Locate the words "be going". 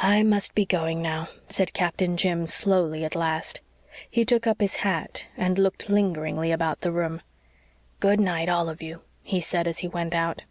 0.54-1.02